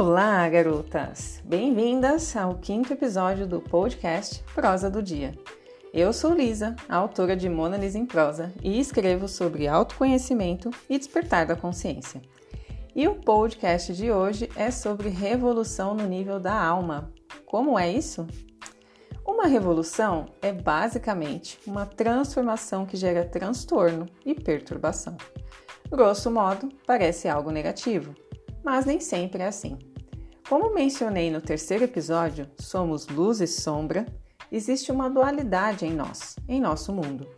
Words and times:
Olá, 0.00 0.48
garotas! 0.48 1.42
Bem-vindas 1.44 2.36
ao 2.36 2.54
quinto 2.54 2.92
episódio 2.92 3.48
do 3.48 3.60
podcast 3.60 4.44
Prosa 4.54 4.88
do 4.88 5.02
Dia. 5.02 5.36
Eu 5.92 6.12
sou 6.12 6.32
Lisa, 6.32 6.76
autora 6.88 7.34
de 7.34 7.48
Mona 7.48 7.76
Lisa 7.76 7.98
em 7.98 8.06
Prosa, 8.06 8.54
e 8.62 8.78
escrevo 8.78 9.26
sobre 9.26 9.66
autoconhecimento 9.66 10.70
e 10.88 10.96
despertar 10.96 11.46
da 11.46 11.56
consciência. 11.56 12.22
E 12.94 13.08
o 13.08 13.16
podcast 13.16 13.92
de 13.92 14.12
hoje 14.12 14.48
é 14.54 14.70
sobre 14.70 15.08
revolução 15.08 15.94
no 15.94 16.06
nível 16.06 16.38
da 16.38 16.54
alma. 16.54 17.12
Como 17.44 17.76
é 17.76 17.90
isso? 17.90 18.24
Uma 19.26 19.48
revolução 19.48 20.26
é 20.40 20.52
basicamente 20.52 21.58
uma 21.66 21.84
transformação 21.84 22.86
que 22.86 22.96
gera 22.96 23.24
transtorno 23.24 24.06
e 24.24 24.32
perturbação. 24.32 25.16
Grosso 25.90 26.30
modo, 26.30 26.68
parece 26.86 27.28
algo 27.28 27.50
negativo, 27.50 28.14
mas 28.62 28.84
nem 28.84 29.00
sempre 29.00 29.42
é 29.42 29.46
assim. 29.46 29.78
Como 30.48 30.72
mencionei 30.72 31.30
no 31.30 31.42
terceiro 31.42 31.84
episódio, 31.84 32.48
somos 32.58 33.06
luz 33.06 33.42
e 33.42 33.46
sombra, 33.46 34.06
existe 34.50 34.90
uma 34.90 35.10
dualidade 35.10 35.84
em 35.84 35.92
nós, 35.92 36.36
em 36.48 36.58
nosso 36.58 36.90
mundo. 36.90 37.28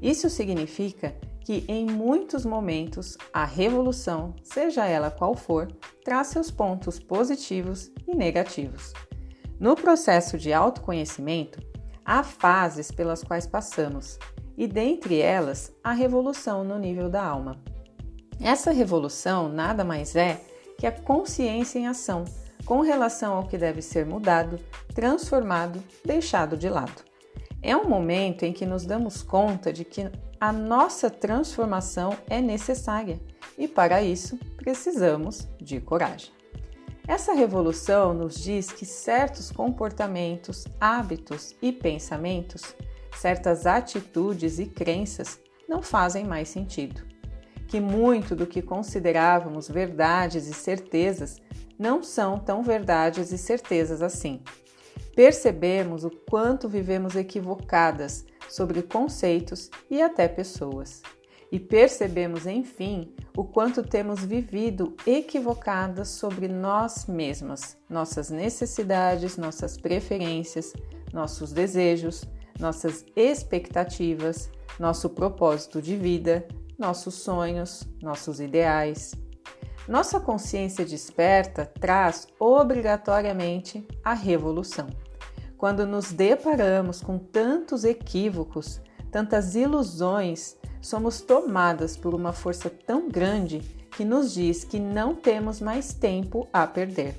Isso 0.00 0.30
significa 0.30 1.12
que 1.44 1.64
em 1.66 1.84
muitos 1.84 2.44
momentos 2.44 3.18
a 3.32 3.44
revolução, 3.44 4.36
seja 4.44 4.86
ela 4.86 5.10
qual 5.10 5.34
for, 5.34 5.66
traz 6.04 6.28
seus 6.28 6.48
pontos 6.48 7.00
positivos 7.00 7.90
e 8.06 8.14
negativos. 8.14 8.92
No 9.58 9.74
processo 9.74 10.38
de 10.38 10.52
autoconhecimento, 10.52 11.60
há 12.04 12.22
fases 12.22 12.92
pelas 12.92 13.24
quais 13.24 13.48
passamos, 13.48 14.16
e 14.56 14.68
dentre 14.68 15.18
elas, 15.18 15.74
a 15.82 15.90
revolução 15.90 16.62
no 16.62 16.78
nível 16.78 17.10
da 17.10 17.24
alma. 17.24 17.60
Essa 18.40 18.70
revolução 18.70 19.48
nada 19.48 19.82
mais 19.82 20.14
é 20.14 20.40
que 20.78 20.86
a 20.86 20.92
consciência 20.92 21.80
em 21.80 21.88
ação 21.88 22.24
com 22.64 22.80
relação 22.80 23.34
ao 23.34 23.46
que 23.46 23.58
deve 23.58 23.82
ser 23.82 24.06
mudado, 24.06 24.58
transformado, 24.94 25.82
deixado 26.04 26.56
de 26.56 26.68
lado. 26.68 27.04
É 27.62 27.76
um 27.76 27.88
momento 27.88 28.44
em 28.44 28.52
que 28.52 28.64
nos 28.64 28.86
damos 28.86 29.22
conta 29.22 29.72
de 29.72 29.84
que 29.84 30.10
a 30.40 30.52
nossa 30.52 31.10
transformação 31.10 32.16
é 32.28 32.40
necessária 32.40 33.20
e, 33.58 33.68
para 33.68 34.02
isso, 34.02 34.38
precisamos 34.56 35.46
de 35.60 35.80
coragem. 35.80 36.32
Essa 37.06 37.34
revolução 37.34 38.14
nos 38.14 38.36
diz 38.36 38.70
que 38.70 38.86
certos 38.86 39.50
comportamentos, 39.50 40.64
hábitos 40.80 41.54
e 41.60 41.72
pensamentos, 41.72 42.74
certas 43.18 43.66
atitudes 43.66 44.58
e 44.58 44.66
crenças 44.66 45.40
não 45.68 45.82
fazem 45.82 46.24
mais 46.24 46.48
sentido. 46.48 47.02
Que 47.66 47.80
muito 47.80 48.34
do 48.34 48.46
que 48.46 48.62
considerávamos 48.62 49.68
verdades 49.68 50.46
e 50.46 50.54
certezas 50.54 51.36
não 51.80 52.02
são 52.02 52.38
tão 52.38 52.62
verdades 52.62 53.32
e 53.32 53.38
certezas 53.38 54.02
assim. 54.02 54.42
Percebemos 55.16 56.04
o 56.04 56.10
quanto 56.10 56.68
vivemos 56.68 57.16
equivocadas 57.16 58.24
sobre 58.48 58.82
conceitos 58.82 59.70
e 59.90 60.00
até 60.02 60.28
pessoas 60.28 61.02
e 61.52 61.58
percebemos, 61.58 62.46
enfim, 62.46 63.12
o 63.36 63.44
quanto 63.44 63.82
temos 63.82 64.24
vivido 64.24 64.94
equivocadas 65.04 66.08
sobre 66.08 66.46
nós 66.46 67.06
mesmas, 67.06 67.76
nossas 67.88 68.30
necessidades, 68.30 69.36
nossas 69.36 69.76
preferências, 69.76 70.72
nossos 71.12 71.52
desejos, 71.52 72.24
nossas 72.58 73.04
expectativas, 73.16 74.48
nosso 74.78 75.10
propósito 75.10 75.82
de 75.82 75.96
vida, 75.96 76.46
nossos 76.78 77.14
sonhos, 77.14 77.86
nossos 78.00 78.40
ideais. 78.40 79.12
Nossa 79.90 80.20
consciência 80.20 80.84
desperta 80.84 81.66
traz 81.80 82.28
obrigatoriamente 82.38 83.84
a 84.04 84.14
revolução. 84.14 84.86
Quando 85.58 85.84
nos 85.84 86.12
deparamos 86.12 87.00
com 87.00 87.18
tantos 87.18 87.82
equívocos, 87.82 88.80
tantas 89.10 89.56
ilusões, 89.56 90.56
somos 90.80 91.20
tomadas 91.20 91.96
por 91.96 92.14
uma 92.14 92.32
força 92.32 92.70
tão 92.70 93.08
grande 93.08 93.58
que 93.90 94.04
nos 94.04 94.32
diz 94.32 94.62
que 94.62 94.78
não 94.78 95.12
temos 95.12 95.60
mais 95.60 95.92
tempo 95.92 96.46
a 96.52 96.68
perder. 96.68 97.18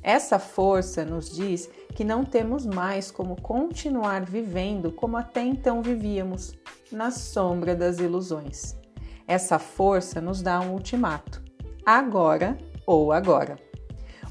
Essa 0.00 0.38
força 0.38 1.04
nos 1.04 1.34
diz 1.34 1.68
que 1.96 2.04
não 2.04 2.24
temos 2.24 2.64
mais 2.64 3.10
como 3.10 3.42
continuar 3.42 4.24
vivendo 4.24 4.92
como 4.92 5.16
até 5.16 5.42
então 5.42 5.82
vivíamos, 5.82 6.54
na 6.92 7.10
sombra 7.10 7.74
das 7.74 7.98
ilusões. 7.98 8.76
Essa 9.26 9.58
força 9.58 10.20
nos 10.20 10.40
dá 10.40 10.60
um 10.60 10.74
ultimato: 10.74 11.43
agora 11.84 12.58
ou 12.86 13.12
agora. 13.12 13.58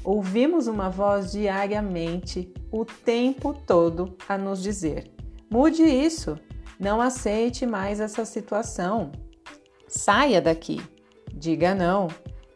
Ouvimos 0.02 0.66
uma 0.66 0.90
voz 0.90 1.32
diariamente, 1.32 2.52
o 2.70 2.84
tempo 2.84 3.54
todo, 3.54 4.16
a 4.28 4.36
nos 4.36 4.62
dizer: 4.62 5.10
mude 5.50 5.82
isso, 5.82 6.38
não 6.78 7.00
aceite 7.00 7.64
mais 7.64 8.00
essa 8.00 8.24
situação. 8.24 9.12
Saia 9.88 10.42
daqui. 10.42 10.82
Diga 11.32 11.74
não. 11.74 12.08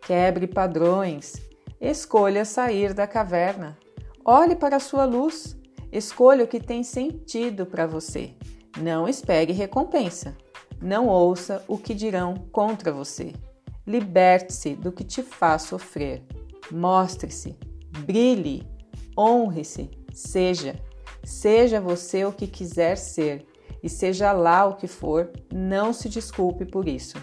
Quebre 0.06 0.46
padrões. 0.46 1.34
Escolha 1.80 2.44
sair 2.44 2.92
da 2.92 3.06
caverna. 3.06 3.78
Olhe 4.24 4.56
para 4.56 4.76
a 4.76 4.80
sua 4.80 5.04
luz. 5.04 5.56
Escolha 5.92 6.44
o 6.44 6.48
que 6.48 6.60
tem 6.60 6.82
sentido 6.82 7.64
para 7.64 7.86
você. 7.86 8.34
Não 8.78 9.08
espere 9.08 9.52
recompensa. 9.52 10.36
Não 10.82 11.06
ouça 11.06 11.64
o 11.66 11.78
que 11.78 11.94
dirão 11.94 12.34
contra 12.52 12.92
você. 12.92 13.32
Liberte-se 13.88 14.74
do 14.74 14.92
que 14.92 15.02
te 15.02 15.22
faz 15.22 15.62
sofrer. 15.62 16.22
Mostre-se, 16.70 17.56
brilhe, 18.04 18.68
honre-se, 19.18 19.90
seja. 20.12 20.76
Seja 21.24 21.80
você 21.80 22.22
o 22.26 22.32
que 22.32 22.46
quiser 22.46 22.96
ser 22.96 23.46
e 23.82 23.88
seja 23.88 24.30
lá 24.32 24.66
o 24.66 24.76
que 24.76 24.86
for, 24.86 25.30
não 25.50 25.94
se 25.94 26.06
desculpe 26.10 26.66
por 26.66 26.86
isso. 26.86 27.16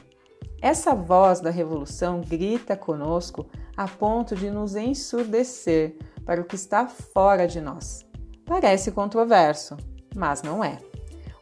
Essa 0.59 0.95
voz 0.95 1.39
da 1.39 1.51
revolução 1.51 2.21
grita 2.21 2.75
conosco 2.75 3.45
a 3.77 3.87
ponto 3.87 4.35
de 4.35 4.49
nos 4.49 4.75
ensurdecer 4.75 5.95
para 6.25 6.41
o 6.41 6.45
que 6.45 6.55
está 6.55 6.87
fora 6.87 7.47
de 7.47 7.61
nós. 7.61 8.03
Parece 8.43 8.91
controverso, 8.91 9.77
mas 10.15 10.41
não 10.41 10.63
é. 10.63 10.79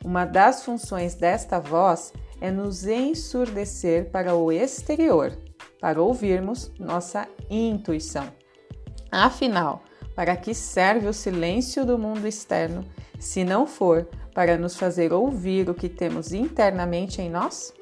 Uma 0.03 0.25
das 0.25 0.65
funções 0.65 1.15
desta 1.15 1.61
voz 1.61 2.11
é 2.43 2.51
nos 2.51 2.85
ensurdecer 2.85 4.11
para 4.11 4.35
o 4.35 4.51
exterior, 4.51 5.31
para 5.79 6.01
ouvirmos 6.01 6.73
nossa 6.77 7.25
intuição. 7.49 8.27
Afinal, 9.09 9.81
para 10.13 10.35
que 10.35 10.53
serve 10.53 11.07
o 11.07 11.13
silêncio 11.13 11.85
do 11.85 11.97
mundo 11.97 12.27
externo 12.27 12.83
se 13.17 13.45
não 13.45 13.65
for 13.65 14.09
para 14.35 14.57
nos 14.57 14.75
fazer 14.75 15.13
ouvir 15.13 15.69
o 15.69 15.73
que 15.73 15.87
temos 15.87 16.33
internamente 16.33 17.21
em 17.21 17.29
nós? 17.29 17.73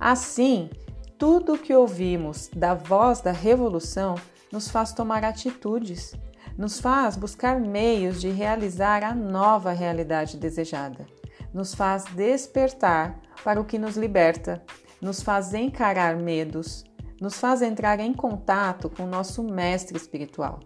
Assim, 0.00 0.70
tudo 1.18 1.52
o 1.52 1.58
que 1.58 1.74
ouvimos 1.74 2.48
da 2.48 2.72
voz 2.72 3.20
da 3.20 3.30
revolução 3.30 4.14
nos 4.50 4.70
faz 4.70 4.94
tomar 4.94 5.22
atitudes, 5.22 6.14
nos 6.56 6.80
faz 6.80 7.14
buscar 7.14 7.60
meios 7.60 8.22
de 8.22 8.30
realizar 8.30 9.04
a 9.04 9.14
nova 9.14 9.70
realidade 9.70 10.38
desejada, 10.38 11.06
nos 11.52 11.74
faz 11.74 12.04
despertar 12.04 13.20
para 13.44 13.60
o 13.60 13.64
que 13.64 13.78
nos 13.78 13.96
liberta, 13.96 14.62
nos 15.00 15.22
faz 15.22 15.54
encarar 15.54 16.16
medos, 16.16 16.84
nos 17.20 17.38
faz 17.38 17.62
entrar 17.62 18.00
em 18.00 18.12
contato 18.12 18.90
com 18.90 19.06
nosso 19.06 19.42
mestre 19.42 19.96
espiritual, 19.96 20.60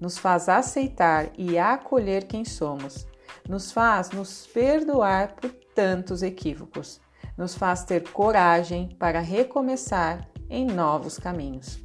nos 0.00 0.18
faz 0.18 0.48
aceitar 0.48 1.30
e 1.36 1.58
acolher 1.58 2.24
quem 2.24 2.44
somos 2.44 3.06
nos 3.48 3.72
faz 3.72 4.10
nos 4.10 4.46
perdoar 4.46 5.34
por 5.34 5.50
tantos 5.74 6.22
equívocos, 6.22 7.00
nos 7.36 7.54
faz 7.54 7.84
ter 7.84 8.08
coragem 8.10 8.88
para 8.98 9.20
recomeçar 9.20 10.28
em 10.48 10.66
novos 10.66 11.18
caminhos. 11.18 11.82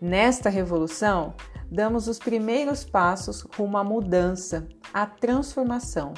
Nesta 0.00 0.48
revolução, 0.48 1.34
damos 1.70 2.08
os 2.08 2.18
primeiros 2.18 2.84
passos 2.84 3.42
rumo 3.56 3.78
à 3.78 3.84
mudança, 3.84 4.66
à 4.92 5.06
transformação. 5.06 6.12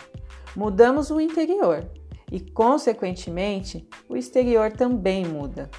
Mudamos 0.57 1.11
o 1.11 1.21
interior 1.21 1.91
e, 2.33 2.41
consequentemente, 2.41 3.87
o 4.09 4.17
exterior 4.17 4.73
também 4.73 5.27
muda. 5.27 5.71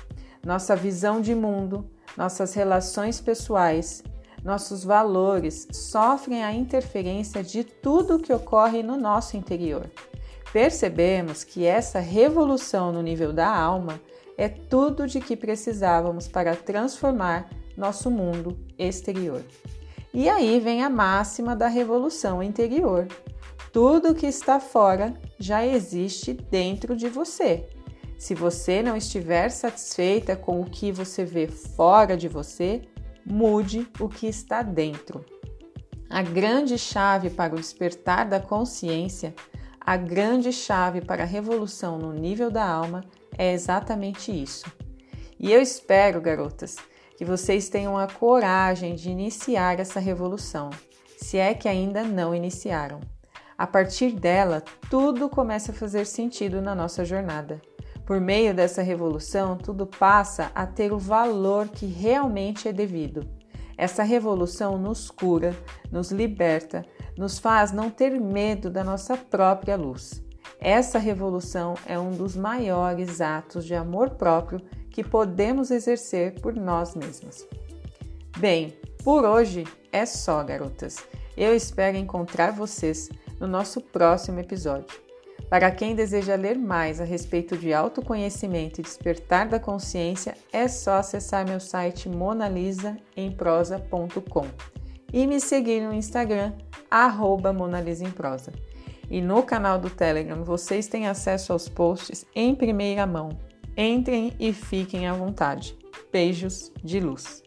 Nossa 0.45 0.75
visão 0.75 1.19
de 1.19 1.33
mundo, 1.33 1.89
nossas 2.15 2.53
relações 2.53 3.19
pessoais, 3.19 4.03
nossos 4.43 4.83
valores 4.83 5.67
sofrem 5.71 6.43
a 6.43 6.53
interferência 6.53 7.43
de 7.43 7.63
tudo 7.63 8.17
o 8.17 8.19
que 8.19 8.31
ocorre 8.31 8.83
no 8.83 8.95
nosso 8.95 9.35
interior. 9.35 9.89
Percebemos 10.51 11.43
que 11.43 11.65
essa 11.65 11.99
revolução 11.99 12.91
no 12.91 13.01
nível 13.01 13.33
da 13.33 13.47
alma 13.47 13.99
é 14.37 14.47
tudo 14.47 15.07
de 15.07 15.19
que 15.19 15.35
precisávamos 15.35 16.27
para 16.27 16.55
transformar 16.55 17.49
nosso 17.75 18.11
mundo 18.11 18.55
exterior. 18.77 19.41
E 20.13 20.29
aí 20.29 20.59
vem 20.59 20.83
a 20.83 20.89
máxima 20.89 21.55
da 21.55 21.67
revolução 21.67 22.43
interior. 22.43 23.07
Tudo 23.73 24.13
que 24.13 24.27
está 24.27 24.59
fora 24.59 25.15
já 25.39 25.65
existe 25.65 26.31
dentro 26.31 26.95
de 26.95 27.09
você. 27.09 27.67
Se 28.19 28.35
você 28.35 28.83
não 28.83 28.95
estiver 28.95 29.49
satisfeita 29.49 30.35
com 30.35 30.61
o 30.61 30.65
que 30.65 30.91
você 30.91 31.25
vê 31.25 31.47
fora 31.47 32.15
de 32.15 32.27
você, 32.27 32.83
mude 33.25 33.87
o 33.99 34.07
que 34.07 34.27
está 34.27 34.61
dentro. 34.61 35.25
A 36.07 36.21
grande 36.21 36.77
chave 36.77 37.31
para 37.31 37.55
o 37.55 37.57
despertar 37.57 38.29
da 38.29 38.39
consciência, 38.39 39.33
a 39.81 39.97
grande 39.97 40.53
chave 40.53 41.01
para 41.01 41.23
a 41.23 41.25
revolução 41.25 41.97
no 41.97 42.13
nível 42.13 42.51
da 42.51 42.63
alma 42.63 43.03
é 43.35 43.53
exatamente 43.53 44.31
isso. 44.31 44.71
E 45.39 45.51
eu 45.51 45.59
espero, 45.59 46.21
garotas, 46.21 46.75
que 47.17 47.25
vocês 47.25 47.69
tenham 47.69 47.97
a 47.97 48.05
coragem 48.05 48.93
de 48.93 49.09
iniciar 49.09 49.79
essa 49.79 49.99
revolução, 49.99 50.69
se 51.17 51.39
é 51.39 51.55
que 51.55 51.67
ainda 51.67 52.03
não 52.03 52.35
iniciaram. 52.35 53.12
A 53.63 53.67
partir 53.67 54.11
dela, 54.11 54.61
tudo 54.89 55.29
começa 55.29 55.71
a 55.71 55.73
fazer 55.73 56.05
sentido 56.05 56.61
na 56.61 56.75
nossa 56.75 57.05
jornada. 57.05 57.61
Por 58.05 58.19
meio 58.19 58.53
dessa 58.53 58.81
revolução, 58.81 59.57
tudo 59.57 59.87
passa 59.87 60.51
a 60.53 60.67
ter 60.67 60.91
o 60.91 60.99
valor 60.99 61.69
que 61.69 61.85
realmente 61.85 62.67
é 62.67 62.73
devido. 62.73 63.25
Essa 63.77 64.03
revolução 64.03 64.77
nos 64.77 65.09
cura, 65.09 65.55
nos 65.89 66.11
liberta, 66.11 66.83
nos 67.17 67.39
faz 67.39 67.71
não 67.71 67.89
ter 67.89 68.19
medo 68.19 68.69
da 68.69 68.83
nossa 68.83 69.15
própria 69.15 69.77
luz. 69.77 70.21
Essa 70.59 70.99
revolução 70.99 71.75
é 71.85 71.97
um 71.97 72.11
dos 72.11 72.35
maiores 72.35 73.21
atos 73.21 73.63
de 73.63 73.73
amor 73.73 74.09
próprio 74.09 74.59
que 74.89 75.05
podemos 75.05 75.71
exercer 75.71 76.37
por 76.41 76.53
nós 76.53 76.95
mesmos. 76.95 77.47
Bem, 78.37 78.77
por 79.05 79.23
hoje 79.23 79.63
é 79.89 80.05
só, 80.05 80.43
garotas. 80.43 80.97
Eu 81.37 81.55
espero 81.55 81.95
encontrar 81.95 82.51
vocês 82.51 83.09
no 83.39 83.47
nosso 83.47 83.81
próximo 83.81 84.39
episódio. 84.39 85.03
Para 85.49 85.69
quem 85.69 85.93
deseja 85.93 86.35
ler 86.35 86.57
mais 86.57 86.99
a 86.99 87.03
respeito 87.03 87.55
de 87.57 87.73
autoconhecimento 87.73 88.79
e 88.79 88.83
despertar 88.83 89.47
da 89.47 89.59
consciência, 89.59 90.35
é 90.51 90.67
só 90.67 90.95
acessar 90.95 91.47
meu 91.47 91.59
site 91.59 92.09
monalisaemprosa.com 92.09 94.47
e 95.13 95.27
me 95.27 95.39
seguir 95.39 95.81
no 95.81 95.93
Instagram, 95.93 96.53
arroba 96.89 97.53
monalisaemprosa. 97.53 98.51
E 99.11 99.21
no 99.21 99.43
canal 99.43 99.77
do 99.77 99.91
Telegram 99.91 100.43
vocês 100.43 100.87
têm 100.87 101.07
acesso 101.07 101.53
aos 101.53 101.69
posts 101.69 102.25
em 102.33 102.55
primeira 102.55 103.05
mão. 103.05 103.37
Entrem 103.77 104.33
e 104.39 104.51
fiquem 104.51 105.07
à 105.07 105.13
vontade. 105.13 105.77
Beijos 106.11 106.71
de 106.83 106.99
luz. 106.99 107.42